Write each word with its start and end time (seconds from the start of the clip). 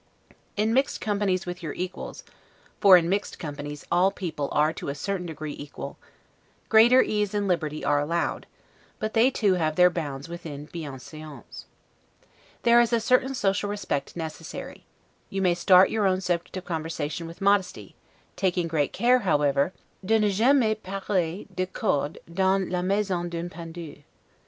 In 0.57 0.73
mixed 0.73 0.99
companies 0.99 1.45
with 1.45 1.61
your 1.61 1.73
equals 1.75 2.23
(for 2.79 2.97
in 2.97 3.07
mixed 3.07 3.37
companies 3.37 3.85
all 3.91 4.09
people 4.09 4.49
are 4.51 4.73
to 4.73 4.89
a 4.89 4.95
certain 4.95 5.27
degree 5.27 5.53
equal), 5.55 5.99
greater 6.69 7.03
ease 7.03 7.35
and 7.35 7.47
liberty 7.47 7.85
are 7.85 7.99
allowed; 7.99 8.47
but 8.97 9.13
they 9.13 9.29
too 9.29 9.53
have 9.61 9.75
their 9.75 9.91
bounds 9.91 10.27
within 10.27 10.65
'bienseance'. 10.65 11.65
There 12.63 12.81
is 12.81 12.91
a 12.91 12.99
social 12.99 13.69
respect 13.69 14.15
necessary: 14.15 14.85
you 15.29 15.39
may 15.39 15.53
start 15.53 15.91
your 15.91 16.07
own 16.07 16.19
subject 16.19 16.57
of 16.57 16.65
conversation 16.65 17.27
with 17.27 17.39
modesty, 17.39 17.93
taking 18.35 18.67
great 18.67 18.93
care, 18.93 19.19
however, 19.19 19.71
'de 20.03 20.17
ne 20.17 20.31
jamais 20.31 20.75
parler 20.81 21.43
de 21.55 21.67
cordes 21.67 22.17
dans 22.25 22.67
la 22.71 22.81
maison 22.81 23.29
d'un 23.29 23.51
pendu. 23.51 24.01